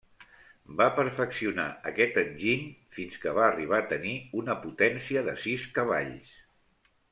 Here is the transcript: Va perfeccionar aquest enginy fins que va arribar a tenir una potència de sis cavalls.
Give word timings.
Va 0.77 0.85
perfeccionar 0.99 1.65
aquest 1.91 2.17
enginy 2.21 2.63
fins 2.97 3.21
que 3.27 3.35
va 3.41 3.45
arribar 3.49 3.81
a 3.83 3.87
tenir 3.93 4.15
una 4.43 4.59
potència 4.67 5.25
de 5.31 5.39
sis 5.47 5.69
cavalls. 5.79 6.35